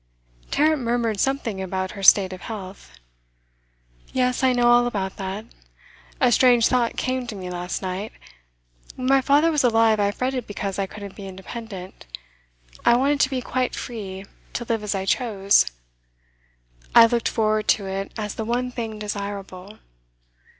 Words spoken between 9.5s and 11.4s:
was alive I fretted because I couldn't be